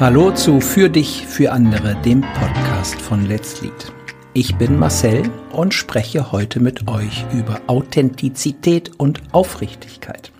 Hallo 0.00 0.30
zu 0.30 0.60
Für 0.60 0.88
dich, 0.88 1.26
für 1.26 1.50
andere, 1.50 2.00
dem 2.02 2.20
Podcast 2.20 2.94
von 3.00 3.26
Let's 3.26 3.60
Lead. 3.62 3.92
Ich 4.32 4.54
bin 4.54 4.78
Marcel 4.78 5.28
und 5.50 5.74
spreche 5.74 6.30
heute 6.30 6.60
mit 6.60 6.86
euch 6.86 7.26
über 7.34 7.60
Authentizität 7.66 8.92
und 8.96 9.20
Aufrichtigkeit. 9.32 10.30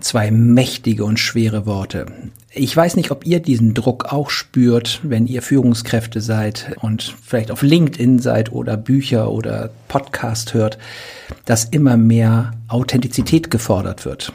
Zwei 0.00 0.32
mächtige 0.32 1.04
und 1.04 1.20
schwere 1.20 1.66
Worte. 1.66 2.06
Ich 2.50 2.76
weiß 2.76 2.96
nicht, 2.96 3.12
ob 3.12 3.24
ihr 3.24 3.38
diesen 3.38 3.74
Druck 3.74 4.12
auch 4.12 4.30
spürt, 4.30 4.98
wenn 5.04 5.28
ihr 5.28 5.40
Führungskräfte 5.40 6.20
seid 6.20 6.76
und 6.80 7.14
vielleicht 7.22 7.52
auf 7.52 7.62
LinkedIn 7.62 8.18
seid 8.18 8.50
oder 8.50 8.76
Bücher 8.76 9.30
oder 9.30 9.70
Podcast 9.86 10.52
hört, 10.52 10.78
dass 11.44 11.64
immer 11.64 11.96
mehr 11.96 12.54
Authentizität 12.66 13.52
gefordert 13.52 14.04
wird. 14.04 14.32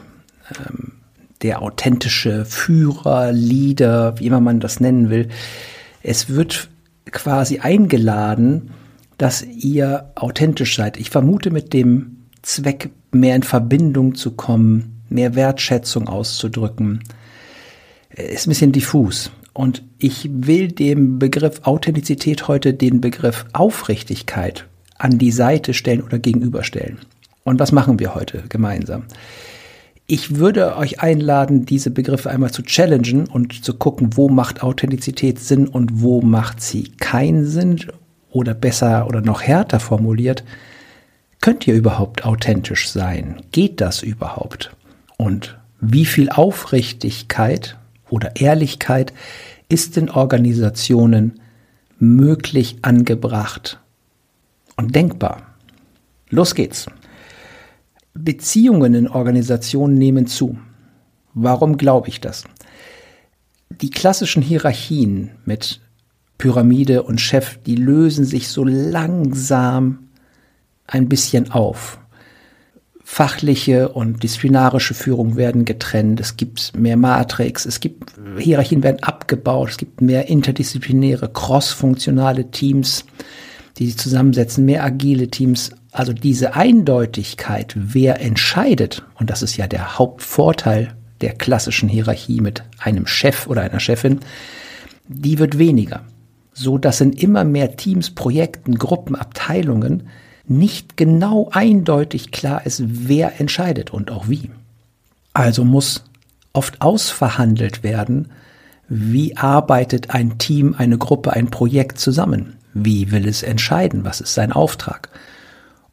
Ähm, 0.66 0.92
der 1.42 1.62
authentische 1.62 2.44
Führer, 2.44 3.32
Leader, 3.32 4.18
wie 4.18 4.26
immer 4.26 4.40
man 4.40 4.60
das 4.60 4.80
nennen 4.80 5.10
will. 5.10 5.28
Es 6.02 6.28
wird 6.28 6.68
quasi 7.10 7.58
eingeladen, 7.58 8.70
dass 9.18 9.42
ihr 9.42 10.10
authentisch 10.14 10.76
seid. 10.76 10.96
Ich 10.96 11.10
vermute 11.10 11.50
mit 11.50 11.72
dem 11.72 12.18
Zweck, 12.42 12.90
mehr 13.12 13.36
in 13.36 13.42
Verbindung 13.42 14.14
zu 14.14 14.32
kommen, 14.32 15.02
mehr 15.08 15.34
Wertschätzung 15.34 16.08
auszudrücken. 16.08 17.00
Ist 18.10 18.46
ein 18.46 18.50
bisschen 18.50 18.72
diffus. 18.72 19.30
Und 19.52 19.82
ich 19.98 20.28
will 20.32 20.68
dem 20.68 21.18
Begriff 21.18 21.60
Authentizität 21.64 22.48
heute 22.48 22.72
den 22.72 23.00
Begriff 23.00 23.44
Aufrichtigkeit 23.52 24.66
an 24.98 25.18
die 25.18 25.30
Seite 25.30 25.74
stellen 25.74 26.02
oder 26.02 26.18
gegenüberstellen. 26.18 26.98
Und 27.44 27.60
was 27.60 27.72
machen 27.72 27.98
wir 27.98 28.14
heute 28.14 28.44
gemeinsam? 28.48 29.04
Ich 30.14 30.36
würde 30.36 30.76
euch 30.76 31.00
einladen, 31.00 31.64
diese 31.64 31.90
Begriffe 31.90 32.28
einmal 32.28 32.50
zu 32.50 32.62
challengen 32.62 33.28
und 33.28 33.64
zu 33.64 33.72
gucken, 33.72 34.14
wo 34.14 34.28
macht 34.28 34.62
Authentizität 34.62 35.38
Sinn 35.38 35.66
und 35.66 36.02
wo 36.02 36.20
macht 36.20 36.60
sie 36.60 36.90
keinen 37.00 37.46
Sinn 37.46 37.86
oder 38.30 38.52
besser 38.52 39.06
oder 39.06 39.22
noch 39.22 39.40
härter 39.40 39.80
formuliert. 39.80 40.44
Könnt 41.40 41.66
ihr 41.66 41.72
überhaupt 41.72 42.26
authentisch 42.26 42.90
sein? 42.90 43.40
Geht 43.52 43.80
das 43.80 44.02
überhaupt? 44.02 44.76
Und 45.16 45.56
wie 45.80 46.04
viel 46.04 46.28
Aufrichtigkeit 46.28 47.78
oder 48.10 48.36
Ehrlichkeit 48.36 49.14
ist 49.70 49.96
in 49.96 50.10
Organisationen 50.10 51.40
möglich 51.98 52.76
angebracht 52.82 53.80
und 54.76 54.94
denkbar? 54.94 55.40
Los 56.28 56.54
geht's. 56.54 56.86
Beziehungen 58.14 58.94
in 58.94 59.08
Organisationen 59.08 59.96
nehmen 59.96 60.26
zu. 60.26 60.58
Warum 61.34 61.76
glaube 61.76 62.08
ich 62.08 62.20
das? 62.20 62.44
Die 63.70 63.90
klassischen 63.90 64.42
Hierarchien 64.42 65.30
mit 65.44 65.80
Pyramide 66.38 67.04
und 67.04 67.20
Chef, 67.20 67.58
die 67.64 67.76
lösen 67.76 68.24
sich 68.24 68.48
so 68.48 68.64
langsam 68.64 70.08
ein 70.86 71.08
bisschen 71.08 71.50
auf. 71.52 71.98
Fachliche 73.04 73.90
und 73.90 74.22
disziplinarische 74.22 74.94
Führung 74.94 75.36
werden 75.36 75.64
getrennt, 75.64 76.20
es 76.20 76.36
gibt 76.36 76.76
mehr 76.76 76.96
Matrix, 76.96 77.66
es 77.66 77.80
gibt 77.80 78.12
Hierarchien 78.38 78.82
werden 78.82 79.02
abgebaut, 79.02 79.70
es 79.70 79.76
gibt 79.76 80.00
mehr 80.00 80.28
interdisziplinäre, 80.28 81.28
crossfunktionale 81.28 82.50
Teams, 82.50 83.04
die 83.76 83.86
sich 83.86 83.98
zusammensetzen, 83.98 84.64
mehr 84.64 84.84
agile 84.84 85.28
Teams, 85.28 85.72
also 85.92 86.14
diese 86.14 86.54
Eindeutigkeit, 86.54 87.74
wer 87.76 88.20
entscheidet, 88.20 89.04
und 89.18 89.28
das 89.28 89.42
ist 89.42 89.56
ja 89.58 89.66
der 89.66 89.98
Hauptvorteil 89.98 90.94
der 91.20 91.34
klassischen 91.34 91.88
Hierarchie 91.88 92.40
mit 92.40 92.64
einem 92.78 93.06
Chef 93.06 93.46
oder 93.46 93.60
einer 93.60 93.78
Chefin, 93.78 94.20
die 95.06 95.38
wird 95.38 95.58
weniger, 95.58 96.00
so 96.54 96.78
dass 96.78 97.00
in 97.00 97.12
immer 97.12 97.44
mehr 97.44 97.76
Teams, 97.76 98.10
Projekten, 98.10 98.76
Gruppen, 98.76 99.14
Abteilungen 99.14 100.08
nicht 100.46 100.96
genau 100.96 101.50
eindeutig 101.52 102.30
klar 102.30 102.64
ist, 102.66 102.82
wer 102.84 103.38
entscheidet 103.38 103.90
und 103.90 104.10
auch 104.10 104.28
wie. 104.28 104.50
Also 105.34 105.64
muss 105.64 106.04
oft 106.54 106.80
ausverhandelt 106.80 107.82
werden, 107.82 108.30
wie 108.88 109.36
arbeitet 109.36 110.10
ein 110.10 110.38
Team, 110.38 110.74
eine 110.76 110.98
Gruppe, 110.98 111.32
ein 111.32 111.50
Projekt 111.50 111.98
zusammen? 111.98 112.56
Wie 112.74 113.10
will 113.10 113.28
es 113.28 113.42
entscheiden? 113.42 114.04
Was 114.04 114.20
ist 114.20 114.34
sein 114.34 114.52
Auftrag? 114.52 115.08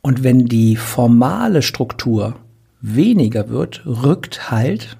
Und 0.01 0.23
wenn 0.23 0.45
die 0.45 0.75
formale 0.75 1.61
Struktur 1.61 2.35
weniger 2.81 3.49
wird, 3.49 3.85
rückt 3.85 4.49
halt 4.51 4.97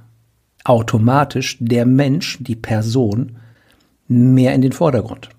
automatisch 0.64 1.58
der 1.60 1.86
Mensch, 1.86 2.38
die 2.42 2.56
Person, 2.56 3.38
mehr 4.08 4.54
in 4.54 4.62
den 4.62 4.72
Vordergrund. 4.72 5.30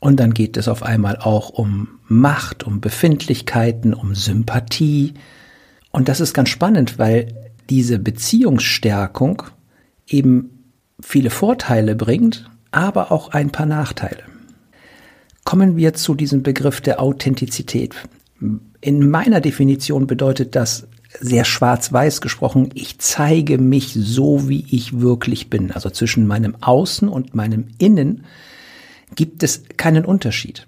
Und 0.00 0.18
dann 0.18 0.32
geht 0.32 0.56
es 0.56 0.66
auf 0.68 0.82
einmal 0.82 1.18
auch 1.18 1.50
um 1.50 1.88
Macht, 2.08 2.64
um 2.64 2.80
Befindlichkeiten, 2.80 3.92
um 3.92 4.14
Sympathie. 4.14 5.14
Und 5.90 6.08
das 6.08 6.20
ist 6.20 6.32
ganz 6.32 6.48
spannend, 6.48 6.98
weil 6.98 7.34
diese 7.68 7.98
Beziehungsstärkung 7.98 9.42
eben 10.08 10.64
viele 11.00 11.30
Vorteile 11.30 11.94
bringt, 11.94 12.50
aber 12.70 13.12
auch 13.12 13.28
ein 13.28 13.50
paar 13.50 13.66
Nachteile. 13.66 14.22
Kommen 15.44 15.76
wir 15.76 15.94
zu 15.94 16.14
diesem 16.14 16.42
Begriff 16.42 16.80
der 16.80 17.00
Authentizität. 17.00 17.94
In 18.80 19.10
meiner 19.10 19.40
Definition 19.40 20.06
bedeutet 20.06 20.56
das 20.56 20.88
sehr 21.18 21.44
schwarz-weiß 21.44 22.20
gesprochen, 22.20 22.70
ich 22.74 22.98
zeige 22.98 23.58
mich 23.58 23.92
so, 23.94 24.48
wie 24.48 24.64
ich 24.70 25.00
wirklich 25.00 25.50
bin. 25.50 25.72
Also 25.72 25.90
zwischen 25.90 26.26
meinem 26.26 26.56
Außen 26.60 27.08
und 27.08 27.34
meinem 27.34 27.68
Innen 27.78 28.24
gibt 29.16 29.42
es 29.42 29.64
keinen 29.76 30.04
Unterschied. 30.04 30.66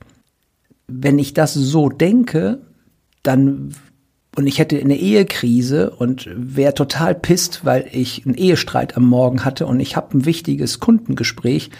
Wenn 0.88 1.18
ich 1.18 1.32
das 1.32 1.54
so 1.54 1.88
denke, 1.88 2.60
dann 3.22 3.74
und 4.34 4.46
ich 4.46 4.58
hätte 4.58 4.80
eine 4.80 4.96
Ehekrise 4.96 5.90
und 5.90 6.26
wäre 6.34 6.72
total 6.72 7.14
pisst, 7.14 7.66
weil 7.66 7.86
ich 7.92 8.24
einen 8.24 8.34
Ehestreit 8.34 8.96
am 8.96 9.04
Morgen 9.06 9.44
hatte 9.44 9.66
und 9.66 9.78
ich 9.78 9.94
habe 9.94 10.16
ein 10.16 10.24
wichtiges 10.24 10.80
Kundengespräch, 10.80 11.70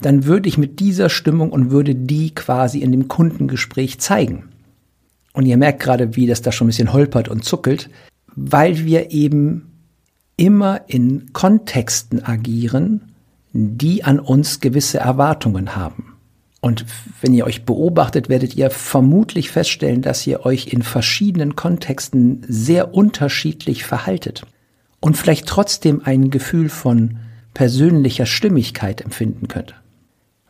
dann 0.00 0.24
würde 0.24 0.48
ich 0.48 0.58
mit 0.58 0.78
dieser 0.78 1.08
Stimmung 1.08 1.50
und 1.50 1.72
würde 1.72 1.96
die 1.96 2.34
quasi 2.34 2.78
in 2.78 2.92
dem 2.92 3.08
Kundengespräch 3.08 3.98
zeigen. 3.98 4.51
Und 5.32 5.46
ihr 5.46 5.56
merkt 5.56 5.80
gerade, 5.80 6.16
wie 6.16 6.26
das 6.26 6.42
da 6.42 6.52
schon 6.52 6.66
ein 6.66 6.68
bisschen 6.68 6.92
holpert 6.92 7.28
und 7.28 7.44
zuckelt, 7.44 7.88
weil 8.34 8.84
wir 8.84 9.10
eben 9.10 9.72
immer 10.36 10.82
in 10.86 11.32
Kontexten 11.32 12.24
agieren, 12.24 13.12
die 13.52 14.04
an 14.04 14.18
uns 14.18 14.60
gewisse 14.60 14.98
Erwartungen 14.98 15.76
haben. 15.76 16.16
Und 16.60 16.86
wenn 17.20 17.34
ihr 17.34 17.44
euch 17.44 17.64
beobachtet, 17.64 18.28
werdet 18.28 18.54
ihr 18.54 18.70
vermutlich 18.70 19.50
feststellen, 19.50 20.00
dass 20.00 20.26
ihr 20.26 20.46
euch 20.46 20.68
in 20.68 20.82
verschiedenen 20.82 21.56
Kontexten 21.56 22.42
sehr 22.48 22.94
unterschiedlich 22.94 23.84
verhaltet 23.84 24.46
und 25.00 25.16
vielleicht 25.16 25.46
trotzdem 25.46 26.02
ein 26.04 26.30
Gefühl 26.30 26.68
von 26.68 27.18
persönlicher 27.52 28.26
Stimmigkeit 28.26 29.00
empfinden 29.00 29.48
könnt. 29.48 29.74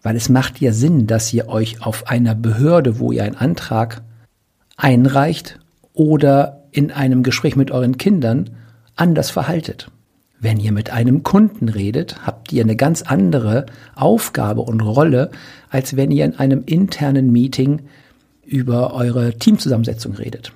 Weil 0.03 0.15
es 0.17 0.29
macht 0.29 0.61
ja 0.61 0.73
Sinn, 0.73 1.07
dass 1.07 1.33
ihr 1.33 1.49
euch 1.49 1.81
auf 1.85 2.09
einer 2.09 2.35
Behörde, 2.35 2.99
wo 2.99 3.11
ihr 3.13 3.25
einen 3.25 3.37
Antrag 3.37 4.03
einreicht 4.83 5.59
oder 5.95 6.65
in 6.73 6.91
einem 6.91 7.23
Gespräch 7.23 7.57
mit 7.57 7.71
euren 7.71 7.99
Kindern 7.99 8.51
anders 8.97 9.31
verhaltet. 9.31 9.91
Wenn 10.41 10.59
ihr 10.59 10.73
mit 10.73 10.91
einem 10.91 11.23
Kunden 11.23 11.69
redet, 11.69 12.27
habt 12.27 12.53
ihr 12.53 12.65
eine 12.65 12.75
ganz 12.75 13.03
andere 13.03 13.67
Aufgabe 13.95 14.63
und 14.63 14.81
Rolle, 14.81 15.31
als 15.71 15.97
wenn 15.97 16.11
ihr 16.11 16.25
in 16.25 16.35
einem 16.35 16.65
internen 16.67 17.31
Meeting 17.31 17.83
über 18.45 18.93
eure 18.93 19.39
Teamzusammensetzung 19.39 20.15
redet. 20.15 20.53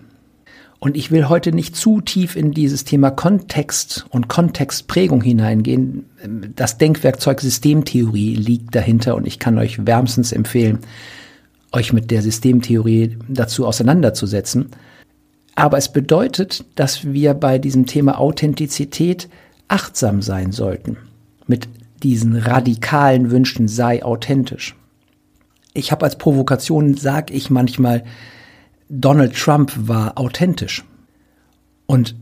Und 0.80 0.96
ich 0.96 1.12
will 1.12 1.28
heute 1.28 1.52
nicht 1.52 1.76
zu 1.76 2.00
tief 2.00 2.34
in 2.34 2.50
dieses 2.50 2.84
Thema 2.84 3.10
Kontext 3.10 4.06
und 4.10 4.28
Kontextprägung 4.28 5.22
hineingehen. 5.22 6.06
Das 6.56 6.78
Denkwerkzeug 6.78 7.40
Systemtheorie 7.40 8.34
liegt 8.34 8.74
dahinter 8.74 9.14
und 9.14 9.26
ich 9.26 9.38
kann 9.38 9.56
euch 9.56 9.86
wärmstens 9.86 10.32
empfehlen, 10.32 10.80
euch 11.76 11.92
mit 11.92 12.10
der 12.10 12.22
Systemtheorie 12.22 13.18
dazu 13.28 13.66
auseinanderzusetzen. 13.66 14.70
Aber 15.54 15.78
es 15.78 15.92
bedeutet, 15.92 16.64
dass 16.74 17.04
wir 17.04 17.34
bei 17.34 17.58
diesem 17.58 17.86
Thema 17.86 18.18
Authentizität 18.18 19.28
achtsam 19.68 20.22
sein 20.22 20.52
sollten. 20.52 20.96
Mit 21.46 21.68
diesen 22.02 22.36
radikalen 22.36 23.30
Wünschen 23.30 23.68
sei 23.68 24.04
authentisch. 24.04 24.74
Ich 25.72 25.92
habe 25.92 26.04
als 26.04 26.18
Provokation, 26.18 26.94
sag 26.94 27.30
ich 27.30 27.50
manchmal, 27.50 28.04
Donald 28.88 29.34
Trump 29.34 29.72
war 29.76 30.18
authentisch. 30.18 30.84
Und 31.86 32.16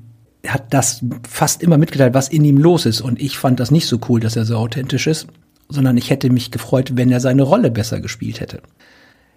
hat 0.47 0.75
das 0.75 1.03
fast 1.29 1.63
immer 1.63 1.79
mitgeteilt, 1.79 2.15
was 2.15 2.29
in 2.29 2.45
ihm 2.45 2.59
los 2.59 2.87
ist. 2.87 3.01
Und 3.01 3.21
ich 3.21 3.39
fand 3.39 3.61
das 3.61 3.71
nicht 3.71 3.87
so 3.87 3.99
cool, 4.09 4.21
dass 4.21 4.37
er 4.37 4.45
so 4.45 4.57
authentisch 4.57 5.07
ist, 5.07 5.27
sondern 5.69 5.97
ich 5.97 6.11
hätte 6.11 6.31
mich 6.31 6.51
gefreut, 6.51 6.97
wenn 6.97 7.11
er 7.11 7.21
seine 7.21 7.43
Rolle 7.43 7.71
besser 7.71 8.01
gespielt 8.01 8.41
hätte. 8.41 8.61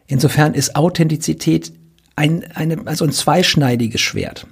Insofern 0.07 0.53
ist 0.53 0.75
Authentizität 0.75 1.73
ein, 2.15 2.45
eine, 2.53 2.87
also 2.87 3.05
ein 3.05 3.11
zweischneidiges 3.11 4.01
Schwert. 4.01 4.47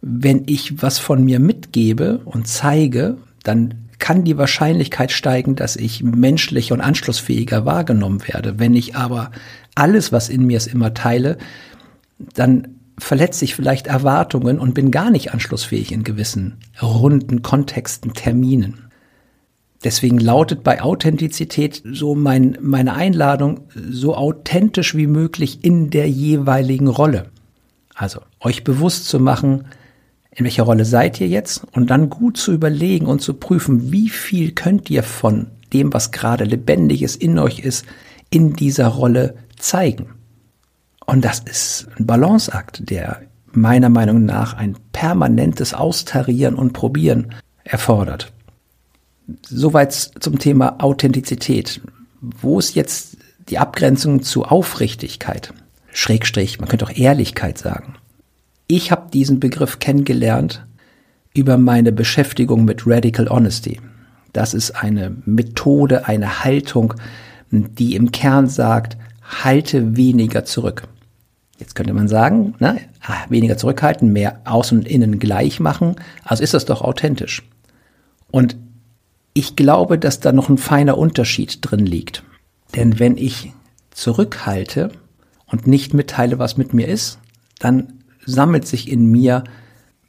Wenn 0.00 0.44
ich 0.46 0.82
was 0.82 0.98
von 0.98 1.24
mir 1.24 1.40
mitgebe 1.40 2.20
und 2.24 2.46
zeige, 2.46 3.18
dann 3.42 3.88
kann 3.98 4.24
die 4.24 4.38
Wahrscheinlichkeit 4.38 5.10
steigen, 5.10 5.56
dass 5.56 5.76
ich 5.76 6.02
menschlicher 6.02 6.74
und 6.74 6.80
anschlussfähiger 6.80 7.64
wahrgenommen 7.64 8.26
werde. 8.28 8.58
Wenn 8.58 8.74
ich 8.74 8.94
aber 8.94 9.32
alles, 9.74 10.12
was 10.12 10.28
in 10.28 10.46
mir 10.46 10.56
ist, 10.56 10.68
immer 10.68 10.94
teile, 10.94 11.38
dann 12.34 12.68
verletze 12.98 13.44
ich 13.44 13.54
vielleicht 13.54 13.86
Erwartungen 13.86 14.58
und 14.58 14.74
bin 14.74 14.90
gar 14.90 15.10
nicht 15.10 15.32
anschlussfähig 15.32 15.92
in 15.92 16.04
gewissen 16.04 16.58
runden 16.82 17.42
Kontexten, 17.42 18.12
Terminen. 18.12 18.87
Deswegen 19.84 20.18
lautet 20.18 20.64
bei 20.64 20.82
Authentizität 20.82 21.82
so 21.84 22.14
mein, 22.14 22.58
meine 22.60 22.94
Einladung, 22.94 23.60
so 23.74 24.16
authentisch 24.16 24.96
wie 24.96 25.06
möglich 25.06 25.60
in 25.62 25.90
der 25.90 26.08
jeweiligen 26.08 26.88
Rolle. 26.88 27.26
Also 27.94 28.20
euch 28.40 28.64
bewusst 28.64 29.06
zu 29.06 29.20
machen, 29.20 29.66
in 30.30 30.44
welcher 30.44 30.64
Rolle 30.64 30.84
seid 30.84 31.20
ihr 31.20 31.28
jetzt 31.28 31.64
und 31.72 31.90
dann 31.90 32.10
gut 32.10 32.36
zu 32.36 32.52
überlegen 32.52 33.06
und 33.06 33.20
zu 33.20 33.34
prüfen, 33.34 33.92
wie 33.92 34.08
viel 34.08 34.52
könnt 34.52 34.90
ihr 34.90 35.02
von 35.02 35.48
dem, 35.72 35.92
was 35.92 36.10
gerade 36.10 36.44
lebendiges 36.44 37.16
in 37.16 37.38
euch 37.38 37.60
ist, 37.60 37.84
in 38.30 38.54
dieser 38.54 38.88
Rolle 38.88 39.36
zeigen. 39.56 40.10
Und 41.06 41.24
das 41.24 41.40
ist 41.40 41.88
ein 41.98 42.06
Balanceakt, 42.06 42.90
der 42.90 43.22
meiner 43.52 43.88
Meinung 43.88 44.24
nach 44.24 44.54
ein 44.54 44.76
permanentes 44.92 45.72
Austarieren 45.74 46.54
und 46.54 46.72
Probieren 46.72 47.34
erfordert. 47.64 48.32
Soweit 49.46 49.92
zum 49.92 50.38
Thema 50.38 50.82
Authentizität. 50.82 51.80
Wo 52.20 52.58
ist 52.58 52.74
jetzt 52.74 53.18
die 53.48 53.58
Abgrenzung 53.58 54.22
zu 54.22 54.44
Aufrichtigkeit? 54.44 55.52
Schrägstrich, 55.92 56.60
man 56.60 56.68
könnte 56.68 56.86
auch 56.86 56.96
Ehrlichkeit 56.96 57.58
sagen. 57.58 57.96
Ich 58.66 58.90
habe 58.90 59.10
diesen 59.12 59.40
Begriff 59.40 59.78
kennengelernt 59.78 60.66
über 61.34 61.56
meine 61.58 61.92
Beschäftigung 61.92 62.64
mit 62.64 62.86
Radical 62.86 63.28
Honesty. 63.28 63.80
Das 64.32 64.54
ist 64.54 64.72
eine 64.72 65.16
Methode, 65.24 66.06
eine 66.06 66.44
Haltung, 66.44 66.94
die 67.50 67.94
im 67.96 68.12
Kern 68.12 68.46
sagt, 68.46 68.96
halte 69.22 69.96
weniger 69.96 70.44
zurück. 70.44 70.84
Jetzt 71.58 71.74
könnte 71.74 71.92
man 71.92 72.08
sagen, 72.08 72.54
ne, 72.60 72.78
weniger 73.28 73.56
zurückhalten, 73.56 74.12
mehr 74.12 74.40
außen 74.44 74.78
und 74.78 74.88
innen 74.88 75.18
gleich 75.18 75.60
machen. 75.60 75.96
Also 76.24 76.42
ist 76.42 76.54
das 76.54 76.66
doch 76.66 76.82
authentisch. 76.82 77.42
Und 78.30 78.56
ich 79.38 79.54
glaube, 79.54 80.00
dass 80.00 80.18
da 80.18 80.32
noch 80.32 80.48
ein 80.48 80.58
feiner 80.58 80.98
Unterschied 80.98 81.58
drin 81.60 81.86
liegt. 81.86 82.24
Denn 82.74 82.98
wenn 82.98 83.16
ich 83.16 83.52
zurückhalte 83.92 84.90
und 85.46 85.68
nicht 85.68 85.94
mitteile, 85.94 86.40
was 86.40 86.56
mit 86.56 86.74
mir 86.74 86.88
ist, 86.88 87.20
dann 87.60 88.00
sammelt 88.26 88.66
sich 88.66 88.90
in 88.90 89.06
mir, 89.06 89.44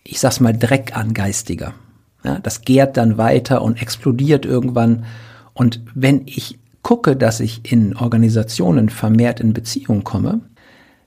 ich 0.04 0.20
sag's 0.20 0.40
mal, 0.40 0.58
Dreck 0.58 0.98
an 0.98 1.14
geistiger. 1.14 1.76
Ja, 2.24 2.40
das 2.40 2.62
gärt 2.62 2.98
dann 2.98 3.20
weiter 3.20 3.62
und 3.62 3.80
explodiert 3.80 4.46
irgendwann. 4.46 5.06
Und 5.54 5.80
wenn 5.94 6.24
ich 6.26 6.58
gucke, 6.82 7.16
dass 7.16 7.40
ich 7.40 7.72
in 7.72 7.96
Organisationen 7.96 8.90
vermehrt 8.90 9.42
in 9.42 9.54
Beziehung 9.54 10.04
komme, 10.04 10.42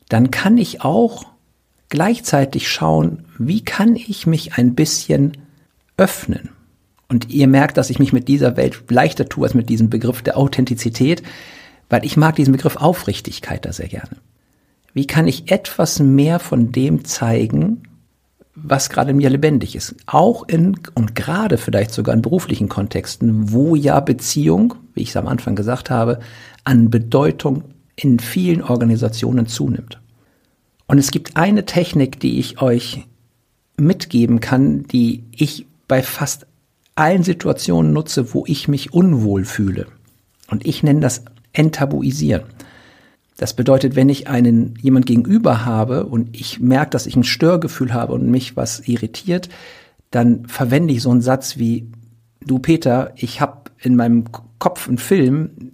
dann 0.08 0.30
kann 0.30 0.58
ich 0.58 0.82
auch 0.82 1.24
gleichzeitig 1.88 2.70
schauen, 2.70 3.24
wie 3.36 3.64
kann 3.64 3.96
ich 3.96 4.28
mich 4.28 4.58
ein 4.58 4.76
bisschen 4.76 5.32
öffnen 5.96 6.50
und 7.12 7.28
ihr 7.28 7.46
merkt, 7.46 7.76
dass 7.76 7.90
ich 7.90 7.98
mich 7.98 8.14
mit 8.14 8.26
dieser 8.26 8.56
Welt 8.56 8.84
leichter 8.88 9.28
tue 9.28 9.44
als 9.44 9.52
mit 9.52 9.68
diesem 9.68 9.90
Begriff 9.90 10.22
der 10.22 10.38
Authentizität, 10.38 11.22
weil 11.90 12.06
ich 12.06 12.16
mag 12.16 12.36
diesen 12.36 12.52
Begriff 12.52 12.76
Aufrichtigkeit 12.76 13.66
da 13.66 13.72
sehr 13.74 13.88
gerne. 13.88 14.16
Wie 14.94 15.06
kann 15.06 15.28
ich 15.28 15.52
etwas 15.52 16.00
mehr 16.00 16.38
von 16.38 16.72
dem 16.72 17.04
zeigen, 17.04 17.82
was 18.54 18.88
gerade 18.88 19.10
in 19.10 19.18
mir 19.18 19.28
lebendig 19.28 19.76
ist? 19.76 19.94
Auch 20.06 20.48
in 20.48 20.74
und 20.94 21.14
gerade 21.14 21.58
vielleicht 21.58 21.90
sogar 21.90 22.14
in 22.14 22.22
beruflichen 22.22 22.70
Kontexten, 22.70 23.52
wo 23.52 23.76
ja 23.76 24.00
Beziehung, 24.00 24.74
wie 24.94 25.02
ich 25.02 25.10
es 25.10 25.16
am 25.16 25.28
Anfang 25.28 25.54
gesagt 25.54 25.90
habe, 25.90 26.18
an 26.64 26.88
Bedeutung 26.88 27.64
in 27.94 28.20
vielen 28.20 28.62
Organisationen 28.62 29.46
zunimmt. 29.46 30.00
Und 30.86 30.96
es 30.96 31.10
gibt 31.10 31.36
eine 31.36 31.66
Technik, 31.66 32.20
die 32.20 32.38
ich 32.38 32.62
euch 32.62 33.06
mitgeben 33.76 34.40
kann, 34.40 34.84
die 34.84 35.24
ich 35.30 35.66
bei 35.88 36.02
fast 36.02 36.46
allen 36.94 37.22
Situationen 37.22 37.92
nutze, 37.92 38.34
wo 38.34 38.44
ich 38.46 38.68
mich 38.68 38.92
unwohl 38.92 39.44
fühle. 39.44 39.86
Und 40.50 40.66
ich 40.66 40.82
nenne 40.82 41.00
das 41.00 41.24
enttabuisieren. 41.52 42.42
Das 43.36 43.54
bedeutet, 43.54 43.96
wenn 43.96 44.08
ich 44.08 44.28
einen 44.28 44.74
jemand 44.80 45.06
gegenüber 45.06 45.64
habe 45.64 46.06
und 46.06 46.36
ich 46.36 46.60
merke, 46.60 46.90
dass 46.90 47.06
ich 47.06 47.16
ein 47.16 47.24
Störgefühl 47.24 47.92
habe 47.92 48.12
und 48.12 48.30
mich 48.30 48.56
was 48.56 48.86
irritiert, 48.86 49.48
dann 50.10 50.46
verwende 50.46 50.92
ich 50.92 51.02
so 51.02 51.10
einen 51.10 51.22
Satz 51.22 51.56
wie 51.56 51.90
du 52.46 52.58
Peter, 52.58 53.12
ich 53.16 53.40
habe 53.40 53.70
in 53.80 53.96
meinem 53.96 54.24
Kopf 54.58 54.86
einen 54.86 54.98
Film 54.98 55.72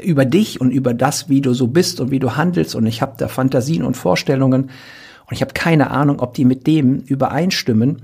über 0.00 0.24
dich 0.24 0.60
und 0.60 0.70
über 0.70 0.94
das, 0.94 1.28
wie 1.28 1.40
du 1.40 1.52
so 1.52 1.66
bist 1.66 2.00
und 2.00 2.10
wie 2.10 2.20
du 2.20 2.36
handelst 2.36 2.74
und 2.74 2.86
ich 2.86 3.02
habe 3.02 3.14
da 3.18 3.28
Fantasien 3.28 3.82
und 3.82 3.96
Vorstellungen 3.96 4.64
und 4.64 5.32
ich 5.32 5.42
habe 5.42 5.52
keine 5.52 5.90
Ahnung, 5.90 6.20
ob 6.20 6.34
die 6.34 6.44
mit 6.44 6.66
dem 6.66 7.00
übereinstimmen 7.00 7.98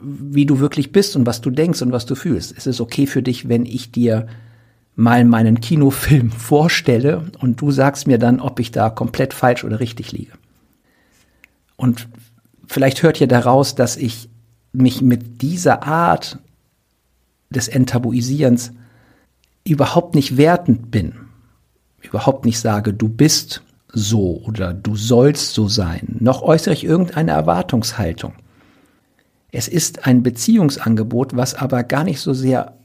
wie 0.00 0.46
du 0.46 0.58
wirklich 0.58 0.92
bist 0.92 1.16
und 1.16 1.26
was 1.26 1.40
du 1.40 1.50
denkst 1.50 1.82
und 1.82 1.92
was 1.92 2.06
du 2.06 2.14
fühlst. 2.14 2.54
Es 2.56 2.66
ist 2.66 2.80
okay 2.80 3.06
für 3.06 3.22
dich, 3.22 3.48
wenn 3.48 3.66
ich 3.66 3.92
dir 3.92 4.26
mal 4.94 5.24
meinen 5.24 5.60
Kinofilm 5.60 6.30
vorstelle 6.32 7.30
und 7.38 7.60
du 7.60 7.70
sagst 7.70 8.06
mir 8.06 8.18
dann, 8.18 8.40
ob 8.40 8.60
ich 8.60 8.70
da 8.70 8.90
komplett 8.90 9.34
falsch 9.34 9.64
oder 9.64 9.80
richtig 9.80 10.12
liege. 10.12 10.32
Und 11.76 12.08
vielleicht 12.66 13.02
hört 13.02 13.20
ihr 13.20 13.28
daraus, 13.28 13.74
dass 13.74 13.96
ich 13.96 14.28
mich 14.72 15.02
mit 15.02 15.42
dieser 15.42 15.82
Art 15.84 16.38
des 17.50 17.68
Enttabuisierens 17.68 18.72
überhaupt 19.64 20.14
nicht 20.14 20.36
wertend 20.36 20.90
bin. 20.90 21.14
Überhaupt 22.02 22.44
nicht 22.44 22.60
sage, 22.60 22.92
du 22.92 23.08
bist 23.08 23.62
so 23.88 24.42
oder 24.44 24.74
du 24.74 24.96
sollst 24.96 25.54
so 25.54 25.68
sein. 25.68 26.16
Noch 26.20 26.42
äußere 26.42 26.74
ich 26.74 26.84
irgendeine 26.84 27.32
Erwartungshaltung. 27.32 28.34
Es 29.56 29.68
ist 29.68 30.06
ein 30.06 30.22
Beziehungsangebot, 30.22 31.34
was 31.34 31.54
aber 31.54 31.82
gar 31.82 32.04
nicht 32.04 32.20
so 32.20 32.34
sehr 32.34 32.76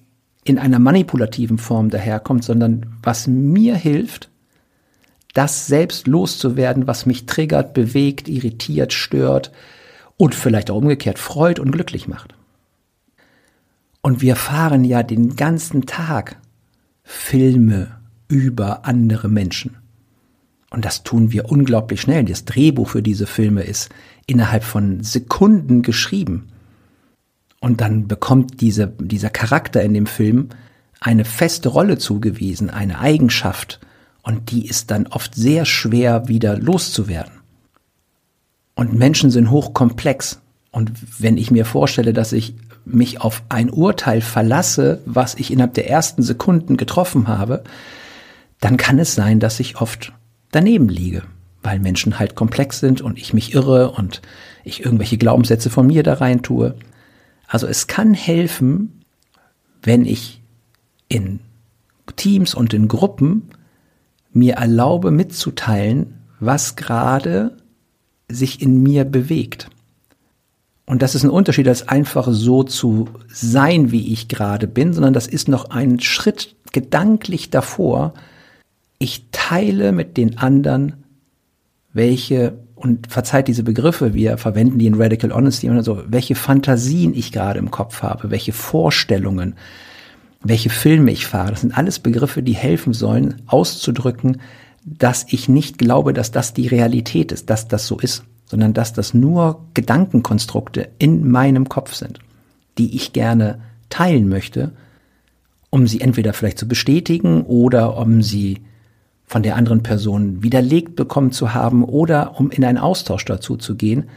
in 0.46 0.58
einer 0.58 0.80
manipulativen 0.80 1.58
Form 1.58 1.90
daherkommt, 1.90 2.46
sondern 2.46 2.96
was 3.04 3.28
mir 3.28 3.76
hilft, 3.76 4.30
das 5.34 5.68
selbst 5.68 6.08
loszuwerden, 6.08 6.88
was 6.88 7.06
mich 7.06 7.26
triggert, 7.26 7.74
bewegt, 7.74 8.30
irritiert, 8.30 8.94
stört 8.94 9.52
und 10.16 10.34
vielleicht 10.34 10.72
auch 10.72 10.78
umgekehrt 10.78 11.20
freut 11.20 11.60
und 11.60 11.72
glücklich 11.74 12.08
macht. 12.08 12.36
Und 14.02 14.22
wir 14.22 14.38
fahren 14.38 14.86
ja 14.86 15.04
den 15.04 15.36
ganzen 15.36 15.86
Tag 15.86 16.38
Filme 17.04 18.00
über 18.30 18.86
andere 18.86 19.28
Menschen. 19.28 19.76
Und 20.70 20.86
das 20.86 21.04
tun 21.04 21.34
wir 21.34 21.52
unglaublich 21.52 22.00
schnell. 22.00 22.24
Das 22.24 22.46
Drehbuch 22.46 22.88
für 22.88 23.04
diese 23.04 23.28
Filme 23.28 23.64
ist 23.64 23.90
innerhalb 24.26 24.64
von 24.64 25.04
Sekunden 25.04 25.82
geschrieben. 25.82 26.48
Und 27.62 27.80
dann 27.80 28.08
bekommt 28.08 28.60
diese, 28.60 28.88
dieser 28.88 29.30
Charakter 29.30 29.82
in 29.82 29.94
dem 29.94 30.08
Film 30.08 30.50
eine 31.00 31.24
feste 31.24 31.70
Rolle 31.70 31.98
zugewiesen, 31.98 32.70
eine 32.70 33.00
Eigenschaft. 33.00 33.80
Und 34.24 34.52
die 34.52 34.68
ist 34.68 34.92
dann 34.92 35.08
oft 35.08 35.36
sehr 35.36 35.66
schwer 35.66 36.28
wieder 36.28 36.58
loszuwerden. 36.58 37.34
Und 38.76 38.94
Menschen 38.94 39.32
sind 39.32 39.52
hochkomplex. 39.52 40.42
Und 40.72 40.92
wenn 41.20 41.38
ich 41.38 41.52
mir 41.52 41.66
vorstelle, 41.66 42.14
dass 42.14 42.34
ich 42.34 42.56
mich 42.84 43.22
auf 43.22 43.44
ein 43.50 43.70
Urteil 43.70 44.22
verlasse, 44.22 45.02
was 45.06 45.36
ich 45.36 45.52
innerhalb 45.52 45.76
der 45.76 45.90
ersten 45.90 46.24
Sekunden 46.24 46.78
getroffen 46.78 47.28
habe, 47.28 47.64
dann 48.60 48.78
kann 48.78 48.98
es 48.98 49.14
sein, 49.14 49.40
dass 49.40 49.60
ich 49.60 49.82
oft 49.82 50.14
daneben 50.52 50.90
liege, 50.90 51.24
weil 51.62 51.80
Menschen 51.80 52.18
halt 52.18 52.36
komplex 52.36 52.80
sind 52.80 53.02
und 53.02 53.20
ich 53.20 53.34
mich 53.34 53.54
irre 53.54 53.92
und 53.92 54.22
ich 54.64 54.84
irgendwelche 54.84 55.18
Glaubenssätze 55.18 55.70
von 55.70 55.88
mir 55.88 56.02
da 56.02 56.16
rein 56.16 56.42
tue. 56.42 56.76
Also 57.52 57.68
es 57.68 57.88
kann 57.88 58.14
helfen, 58.14 59.04
wenn 59.84 60.06
ich 60.06 60.42
in 61.10 61.42
Teams 62.16 62.56
und 62.56 62.74
in 62.74 62.88
Gruppen 62.88 63.50
mir 64.32 64.54
erlaube 64.54 65.12
mitzuteilen, 65.12 66.22
was 66.40 66.78
gerade 66.78 67.58
sich 68.30 68.62
in 68.62 68.82
mir 68.82 69.04
bewegt. 69.04 69.70
Und 70.86 71.02
das 71.02 71.14
ist 71.14 71.24
ein 71.24 71.30
Unterschied, 71.30 71.68
als 71.68 71.90
einfach 71.90 72.30
so 72.32 72.64
zu 72.64 73.10
sein, 73.28 73.92
wie 73.92 74.14
ich 74.14 74.30
gerade 74.30 74.68
bin, 74.68 74.94
sondern 74.94 75.14
das 75.14 75.28
ist 75.28 75.50
noch 75.50 75.72
ein 75.72 76.00
Schritt 76.00 76.56
gedanklich 76.72 77.50
davor. 77.50 78.14
Ich 78.98 79.26
teile 79.34 79.92
mit 79.92 80.16
den 80.16 80.38
anderen, 80.38 81.04
welche 81.92 82.58
und 82.82 83.12
verzeiht 83.12 83.48
diese 83.48 83.64
Begriffe, 83.64 84.14
wir 84.14 84.38
verwenden 84.38 84.80
die 84.80 84.88
in 84.88 85.00
Radical 85.00 85.32
Honesty 85.32 85.70
und 85.70 85.84
so, 85.84 86.04
welche 86.08 86.36
Fantasien 86.36 87.14
ich 87.14 87.32
gerade 87.32 87.60
im 87.60 87.72
Kopf 87.72 88.02
habe, 88.02 88.32
welche 88.32 88.54
Vorstellungen, 88.54 89.56
welche 90.44 90.70
Filme 90.70 91.12
ich 91.12 91.28
fahre. 91.28 91.52
Das 91.52 91.62
sind 91.62 91.78
alles 91.78 92.00
Begriffe, 92.00 92.42
die 92.42 92.56
helfen 92.56 92.94
sollen, 92.94 93.42
auszudrücken, 93.46 94.42
dass 94.84 95.26
ich 95.30 95.48
nicht 95.48 95.78
glaube, 95.78 96.14
dass 96.14 96.32
das 96.32 96.54
die 96.54 96.68
Realität 96.68 97.32
ist, 97.32 97.50
dass 97.50 97.68
das 97.68 97.86
so 97.86 98.00
ist, 98.00 98.24
sondern 98.46 98.74
dass 98.74 98.94
das 98.94 99.14
nur 99.14 99.64
Gedankenkonstrukte 99.76 100.90
in 100.98 101.30
meinem 101.30 101.70
Kopf 101.70 101.94
sind, 101.94 102.20
die 102.78 102.96
ich 102.96 103.14
gerne 103.14 103.60
teilen 103.90 104.28
möchte, 104.28 104.72
um 105.70 105.88
sie 105.88 106.02
entweder 106.02 106.34
vielleicht 106.34 106.58
zu 106.58 106.68
bestätigen 106.68 107.44
oder 107.44 107.96
um 107.98 108.24
sie 108.24 108.62
von 109.32 109.44
der 109.44 109.56
anderen 109.56 109.82
Person 109.82 110.44
widerlegt 110.44 110.98
bekommen 110.98 111.32
zu 111.32 111.54
haben 111.54 111.86
oder 111.86 112.38
um 112.38 112.52
in 112.52 112.66
einen 112.66 112.78
Austausch 112.78 113.24
dazu 113.24 113.56
zu 113.56 113.76
gehen 113.76 114.10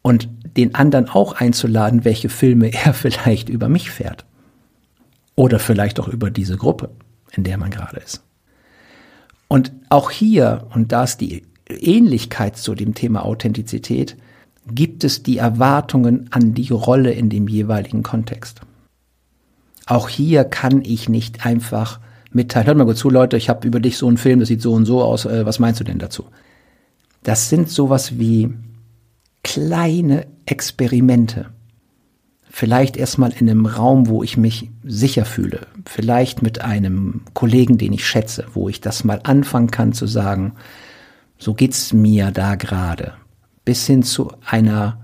und 0.00 0.30
den 0.56 0.74
anderen 0.74 1.06
auch 1.10 1.34
einzuladen, 1.34 2.06
welche 2.06 2.30
Filme 2.30 2.72
er 2.84 2.94
vielleicht 2.94 3.50
über 3.50 3.68
mich 3.68 3.90
fährt. 3.90 4.24
Oder 5.36 5.58
vielleicht 5.58 6.00
auch 6.00 6.08
über 6.08 6.30
diese 6.30 6.56
Gruppe, 6.56 6.88
in 7.32 7.44
der 7.44 7.58
man 7.58 7.70
gerade 7.70 7.98
ist. 7.98 8.22
Und 9.48 9.70
auch 9.90 10.10
hier, 10.10 10.66
und 10.74 10.92
da 10.92 11.04
ist 11.04 11.20
die 11.20 11.42
Ähnlichkeit 11.68 12.56
zu 12.56 12.74
dem 12.74 12.94
Thema 12.94 13.26
Authentizität, 13.26 14.16
gibt 14.66 15.04
es 15.04 15.22
die 15.22 15.36
Erwartungen 15.36 16.28
an 16.32 16.54
die 16.54 16.70
Rolle 16.70 17.12
in 17.12 17.28
dem 17.28 17.48
jeweiligen 17.48 18.02
Kontext. 18.02 18.62
Auch 19.84 20.08
hier 20.08 20.44
kann 20.44 20.80
ich 20.80 21.10
nicht 21.10 21.44
einfach 21.44 22.00
mitteilen, 22.30 22.66
hört 22.66 22.78
mal 22.78 22.84
gut 22.84 22.96
zu, 22.96 23.10
Leute, 23.10 23.36
ich 23.36 23.48
habe 23.48 23.66
über 23.66 23.80
dich 23.80 23.96
so 23.98 24.08
einen 24.08 24.16
Film, 24.16 24.40
das 24.40 24.48
sieht 24.48 24.62
so 24.62 24.72
und 24.72 24.84
so 24.84 25.02
aus, 25.02 25.24
äh, 25.24 25.46
was 25.46 25.58
meinst 25.58 25.80
du 25.80 25.84
denn 25.84 25.98
dazu? 25.98 26.24
Das 27.22 27.48
sind 27.48 27.68
sowas 27.68 28.18
wie 28.18 28.50
kleine 29.42 30.26
Experimente. 30.46 31.46
Vielleicht 32.50 32.96
erstmal 32.96 33.32
in 33.32 33.48
einem 33.48 33.66
Raum, 33.66 34.08
wo 34.08 34.22
ich 34.22 34.36
mich 34.36 34.70
sicher 34.82 35.24
fühle. 35.24 35.66
Vielleicht 35.84 36.42
mit 36.42 36.62
einem 36.62 37.22
Kollegen, 37.34 37.78
den 37.78 37.92
ich 37.92 38.06
schätze, 38.06 38.46
wo 38.54 38.68
ich 38.68 38.80
das 38.80 39.04
mal 39.04 39.20
anfangen 39.22 39.70
kann 39.70 39.92
zu 39.92 40.06
sagen, 40.06 40.54
so 41.38 41.54
geht's 41.54 41.92
mir 41.92 42.30
da 42.30 42.56
gerade. 42.56 43.12
Bis 43.64 43.86
hin 43.86 44.02
zu 44.02 44.32
einer 44.44 45.00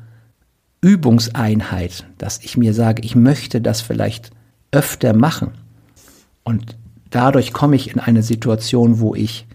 Übungseinheit, 0.81 2.07
dass 2.19 2.41
ich 2.43 2.57
mir 2.57 2.75
sage, 2.75 3.03
ich 3.03 3.15
möchte 3.15 3.61
das 3.61 3.81
vielleicht 3.81 4.31
öfter 4.73 5.15
machen. 5.15 5.53
Und 6.43 6.77
dadurch 7.15 7.53
komme 7.53 7.77
ich 7.77 7.91
in 7.91 8.01
eine 8.01 8.23
Situation, 8.23 8.99
wo 8.99 9.15
ich 9.15 9.47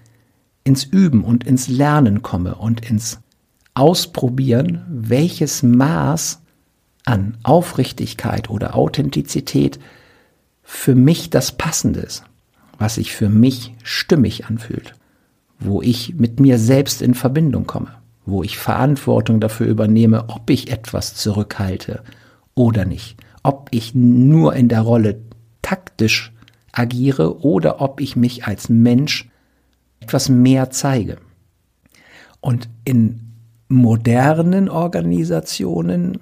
ins 0.63 0.83
Üben 0.83 1.23
und 1.23 1.45
ins 1.45 1.67
Lernen 1.67 2.21
komme 2.21 2.55
und 2.55 2.89
ins 2.89 3.19
Ausprobieren, 3.73 4.85
welches 4.89 5.63
Maß 5.63 6.41
an 7.05 7.37
Aufrichtigkeit 7.43 8.49
oder 8.49 8.75
Authentizität 8.75 9.79
für 10.63 10.95
mich 10.95 11.29
das 11.29 11.51
Passende 11.53 12.01
ist, 12.01 12.23
was 12.77 12.95
sich 12.95 13.13
für 13.13 13.29
mich 13.29 13.73
stimmig 13.83 14.45
anfühlt, 14.45 14.93
wo 15.59 15.81
ich 15.81 16.15
mit 16.15 16.39
mir 16.39 16.59
selbst 16.59 17.01
in 17.01 17.13
Verbindung 17.13 17.65
komme, 17.65 17.93
wo 18.25 18.43
ich 18.43 18.57
Verantwortung 18.57 19.39
dafür 19.39 19.67
übernehme, 19.67 20.25
ob 20.29 20.49
ich 20.49 20.71
etwas 20.71 21.15
zurückhalte 21.15 22.03
oder 22.53 22.85
nicht, 22.85 23.17
ob 23.43 23.69
ich 23.71 23.95
nur 23.95 24.55
in 24.55 24.67
der 24.67 24.81
Rolle 24.81 25.21
taktisch 25.61 26.31
agiere 26.71 27.43
oder 27.43 27.81
ob 27.81 28.01
ich 28.01 28.15
mich 28.15 28.45
als 28.45 28.69
Mensch 28.69 29.29
etwas 29.99 30.29
mehr 30.29 30.69
zeige. 30.69 31.17
Und 32.41 32.69
in 32.85 33.21
modernen 33.67 34.69
Organisationen, 34.69 36.19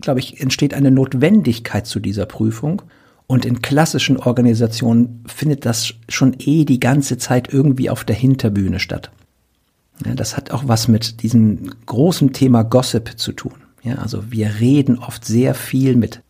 glaube 0.00 0.20
ich, 0.20 0.40
entsteht 0.40 0.74
eine 0.74 0.90
Notwendigkeit 0.90 1.86
zu 1.86 2.00
dieser 2.00 2.26
Prüfung. 2.26 2.82
Und 3.26 3.44
in 3.44 3.62
klassischen 3.62 4.18
Organisationen 4.18 5.24
findet 5.26 5.64
das 5.64 5.94
schon 6.08 6.36
eh 6.38 6.64
die 6.64 6.80
ganze 6.80 7.18
Zeit 7.18 7.52
irgendwie 7.52 7.88
auf 7.88 8.04
der 8.04 8.16
Hinterbühne 8.16 8.78
statt. 8.78 9.10
Ja, 10.04 10.14
das 10.14 10.36
hat 10.36 10.50
auch 10.50 10.64
was 10.66 10.88
mit 10.88 11.22
diesem 11.22 11.70
großen 11.86 12.32
Thema 12.32 12.62
Gossip 12.62 13.18
zu 13.18 13.32
tun. 13.32 13.54
Ja, 13.82 13.96
also 13.96 14.30
wir 14.30 14.60
reden 14.60 14.98
oft 14.98 15.24
sehr 15.24 15.54
viel 15.54 15.96
mit 15.96 16.20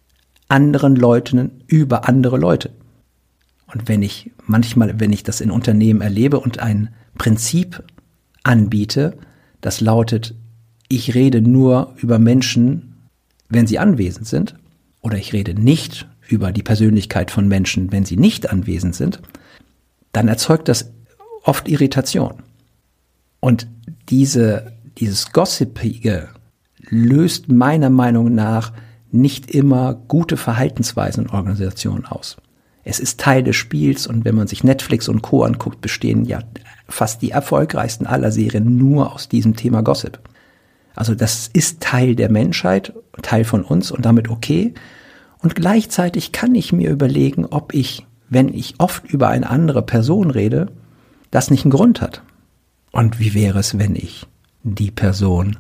anderen 0.49 0.97
Leuten 0.97 1.63
über 1.67 2.09
andere 2.09 2.39
Leute. 2.39 2.71
Und 3.73 3.89
wenn 3.89 4.03
ich 4.03 4.31
manchmal, 4.47 5.01
wenn 5.01 5.13
ich 5.13 5.23
das 5.23 5.41
in 5.41 5.51
Unternehmen 5.51 6.03
erlebe 6.03 6.39
und 6.39 6.59
ein 6.59 6.91
Prinzip 7.17 7.83
anbiete, 8.43 9.17
das 9.61 9.81
lautet, 9.81 10.35
ich 10.89 11.15
rede 11.15 11.41
nur 11.41 11.95
über 11.97 12.19
Menschen, 12.19 12.97
wenn 13.49 13.67
sie 13.67 13.79
anwesend 13.79 14.27
sind, 14.27 14.57
oder 15.01 15.17
ich 15.17 15.33
rede 15.33 15.55
nicht 15.55 16.07
über 16.29 16.53
die 16.53 16.63
Persönlichkeit 16.63 17.31
von 17.31 17.49
Menschen, 17.49 17.93
wenn 17.93 18.05
sie 18.05 18.17
nicht 18.17 18.51
anwesend 18.51 18.95
sind, 18.95 19.21
dann 20.13 20.29
erzeugt 20.29 20.69
das 20.69 20.93
oft 21.43 21.69
Irritation. 21.69 22.43
Und 23.41 23.67
diese, 24.09 24.73
dieses 24.99 25.33
Gossipige 25.33 26.29
löst 26.79 27.51
meiner 27.51 27.91
Meinung 27.91 28.35
nach 28.35 28.73
nicht 29.11 29.51
immer 29.51 29.95
gute 29.95 30.37
Verhaltensweisen 30.37 31.25
in 31.25 31.31
Organisationen 31.31 32.05
aus. 32.07 32.37
Es 32.85 32.99
ist 32.99 33.21
Teil 33.21 33.43
des 33.43 33.57
Spiels 33.57 34.07
und 34.07 34.25
wenn 34.25 34.35
man 34.35 34.49
sich 34.49 34.65
Netflix 34.65 35.09
und 35.09 35.23
Co. 35.23 35.45
anguckt, 35.45 35.81
bestehen 35.81 36.25
ja 36.25 36.41
fast 36.89 37.23
die 37.23 37.31
erfolgreichsten 37.31 38.07
aller 38.07 38.33
Serien 38.33 38.77
nur 38.77 39.13
aus 39.13 39.29
diesem 39.29 39.55
Thema 39.57 39.83
Gossip. 39.83 40.19
Also 40.95 41.15
das 41.15 41.49
ist 41.53 41.81
Teil 41.81 42.17
der 42.17 42.31
Menschheit, 42.31 42.93
Teil 43.23 43.45
von 43.45 43.63
uns 43.63 43.91
und 43.91 44.05
damit 44.05 44.29
okay. 44.29 44.75
Und 45.39 45.55
gleichzeitig 45.55 46.33
kann 46.33 46.55
ich 46.55 46.73
mir 46.73 46.91
überlegen, 46.91 47.47
ob 47.47 47.73
ich, 47.75 48.07
wenn 48.29 48.53
ich 48.53 48.75
oft 48.79 49.05
über 49.07 49.29
eine 49.29 49.49
andere 49.49 49.83
Person 49.83 50.31
rede, 50.31 50.67
das 51.31 51.51
nicht 51.51 51.65
einen 51.65 51.73
Grund 51.73 52.01
hat. 52.01 52.23
Und 52.91 53.19
wie 53.19 53.33
wäre 53.33 53.59
es, 53.59 53.79
wenn 53.79 53.97
ich 53.97 54.27
die 54.63 54.91
Person 54.91 55.57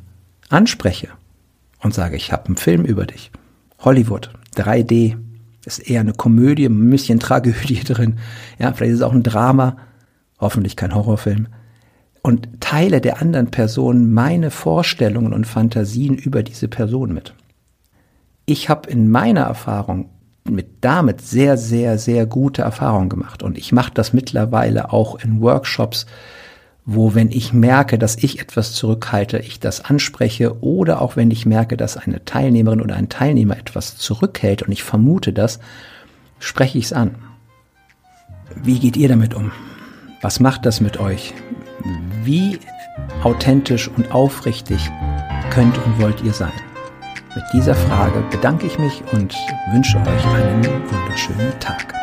anspreche 0.48 1.08
und 1.80 1.94
sage, 1.94 2.16
ich 2.16 2.32
habe 2.32 2.46
einen 2.46 2.56
Film 2.56 2.84
über 2.84 3.06
dich. 3.06 3.30
Hollywood, 3.78 4.30
3D, 4.56 5.16
ist 5.64 5.78
eher 5.78 6.00
eine 6.00 6.12
Komödie, 6.12 6.66
ein 6.66 6.90
bisschen 6.90 7.20
Tragödie 7.20 7.80
drin. 7.84 8.18
Ja, 8.58 8.72
vielleicht 8.72 8.92
ist 8.92 8.98
es 8.98 9.02
auch 9.02 9.12
ein 9.12 9.22
Drama, 9.22 9.76
hoffentlich 10.38 10.76
kein 10.76 10.94
Horrorfilm. 10.94 11.48
Und 12.22 12.60
teile 12.60 13.00
der 13.00 13.20
anderen 13.20 13.50
Person 13.50 14.12
meine 14.12 14.50
Vorstellungen 14.50 15.32
und 15.32 15.46
Fantasien 15.46 16.16
über 16.16 16.42
diese 16.42 16.68
Person 16.68 17.12
mit. 17.12 17.34
Ich 18.46 18.68
habe 18.68 18.88
in 18.88 19.10
meiner 19.10 19.42
Erfahrung 19.42 20.08
mit 20.44 20.84
damit 20.84 21.20
sehr, 21.20 21.56
sehr, 21.56 21.98
sehr 21.98 22.26
gute 22.26 22.62
Erfahrungen 22.62 23.08
gemacht. 23.08 23.42
Und 23.42 23.58
ich 23.58 23.72
mache 23.72 23.92
das 23.94 24.12
mittlerweile 24.12 24.92
auch 24.92 25.18
in 25.20 25.40
Workshops, 25.40 26.06
wo 26.84 27.14
wenn 27.14 27.30
ich 27.30 27.52
merke, 27.52 27.98
dass 27.98 28.16
ich 28.16 28.40
etwas 28.40 28.72
zurückhalte, 28.72 29.38
ich 29.38 29.60
das 29.60 29.84
anspreche 29.84 30.62
oder 30.62 31.00
auch 31.00 31.16
wenn 31.16 31.30
ich 31.30 31.46
merke, 31.46 31.76
dass 31.76 31.96
eine 31.96 32.24
Teilnehmerin 32.24 32.80
oder 32.80 32.96
ein 32.96 33.08
Teilnehmer 33.08 33.56
etwas 33.56 33.96
zurückhält 33.96 34.62
und 34.62 34.72
ich 34.72 34.82
vermute 34.82 35.32
das, 35.32 35.60
spreche 36.40 36.78
ich 36.78 36.86
es 36.86 36.92
an. 36.92 37.14
Wie 38.62 38.78
geht 38.80 38.96
ihr 38.96 39.08
damit 39.08 39.34
um? 39.34 39.52
Was 40.22 40.40
macht 40.40 40.66
das 40.66 40.80
mit 40.80 40.98
euch? 40.98 41.34
Wie 42.24 42.58
authentisch 43.22 43.88
und 43.88 44.12
aufrichtig 44.12 44.90
könnt 45.50 45.78
und 45.84 46.00
wollt 46.00 46.22
ihr 46.22 46.32
sein? 46.32 46.52
Mit 47.34 47.44
dieser 47.52 47.74
Frage 47.74 48.22
bedanke 48.30 48.66
ich 48.66 48.78
mich 48.78 49.02
und 49.12 49.34
wünsche 49.72 49.98
euch 49.98 50.26
einen 50.26 50.64
wunderschönen 50.64 51.58
Tag. 51.60 52.01